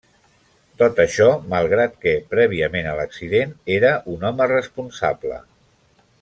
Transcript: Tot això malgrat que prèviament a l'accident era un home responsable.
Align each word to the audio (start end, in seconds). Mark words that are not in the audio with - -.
Tot 0.81 1.01
això 1.03 1.27
malgrat 1.53 1.99
que 2.05 2.13
prèviament 2.31 2.89
a 2.93 2.95
l'accident 3.01 3.53
era 3.77 3.93
un 4.15 4.27
home 4.31 4.49
responsable. 4.57 5.39